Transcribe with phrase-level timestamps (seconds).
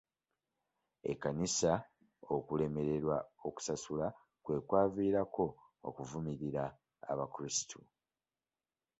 [1.11, 1.71] Ekkanisa
[2.35, 3.17] okulemererwa
[3.47, 4.07] okusasula
[4.43, 5.45] kwe kwavirako
[5.87, 6.63] okuvumirira
[7.11, 7.79] abakulisitu.